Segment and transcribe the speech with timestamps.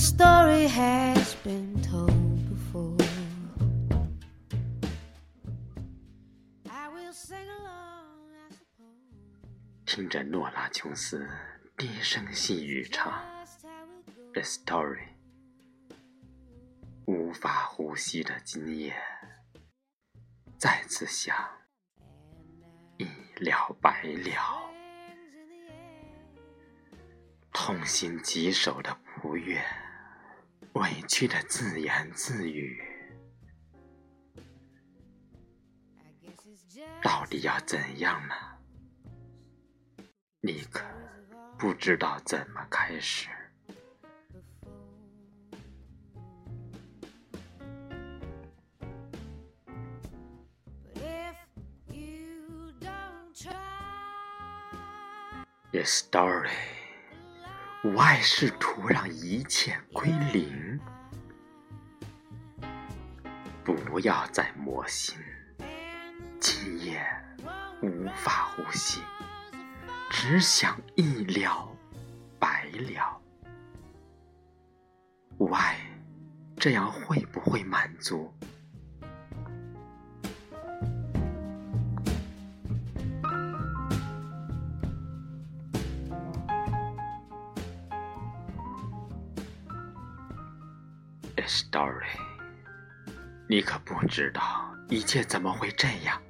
[0.00, 2.96] story has been told before
[6.70, 8.96] i will sing along as a poem
[9.84, 11.28] 听着诺拉琼斯
[11.76, 13.12] 低声细语唱
[14.32, 15.06] the story
[17.04, 18.96] 无法呼吸的今夜
[20.56, 21.36] 再次想
[22.96, 23.04] 一
[23.36, 24.72] 了百了
[27.52, 29.62] 痛心疾首的不悦
[30.74, 32.80] 委屈的自言自语，
[37.02, 38.34] 到底要怎样呢？
[40.40, 40.84] 你可
[41.58, 43.28] 不知道怎么开始。
[55.72, 56.50] The story，
[57.82, 60.78] 无爱试图让一切归零，
[63.64, 65.16] 不要再磨心，
[66.38, 67.02] 今夜
[67.80, 69.00] 无法呼吸。
[70.10, 71.74] 只想一了
[72.38, 73.18] 百了，
[75.50, 75.78] 爱，
[76.58, 78.30] 这样会不会满足
[91.44, 92.04] story，
[93.48, 96.20] 你可不知道一切怎么会这样，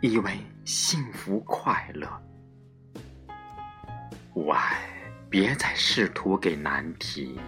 [0.00, 2.08] 以为幸福快乐。
[4.34, 4.78] 无爱，
[5.28, 7.38] 别再试图给难题，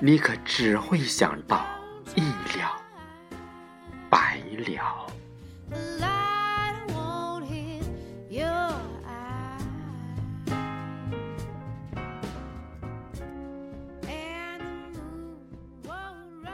[0.00, 1.66] 你可只会想到
[2.14, 2.20] 一
[2.58, 2.80] 了
[4.10, 5.01] 百了。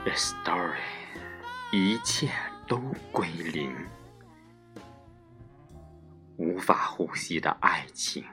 [0.03, 0.79] The story，
[1.71, 2.31] 一切
[2.67, 2.77] 都
[3.11, 3.75] 归零，
[6.37, 8.25] 无法呼吸的爱情。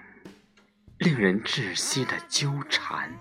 [0.99, 3.12] 令人窒息的纠缠，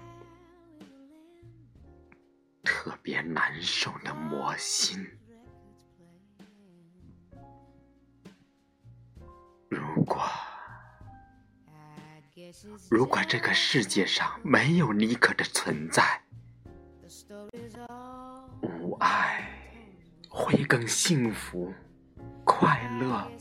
[2.63, 5.05] 特别难受的魔心。
[9.69, 10.23] 如果，
[12.89, 16.21] 如果这个世界上没有妮可的存在，
[18.61, 19.49] 无爱，
[20.29, 21.73] 会更幸福、
[22.43, 23.31] 快乐。